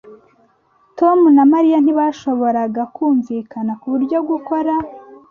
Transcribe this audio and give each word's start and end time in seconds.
Tom 0.99 1.19
na 1.35 1.43
Mariya 1.51 1.77
ntibashoboraga 1.81 2.81
kumvikana 2.95 3.73
kubyo 3.81 4.19
gukora. 4.29 4.73